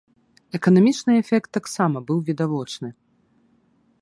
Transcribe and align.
Эканамічны 0.59 1.11
эфект 1.21 1.49
таксама 1.59 1.97
быў 2.09 2.19
відавочны. 2.31 2.89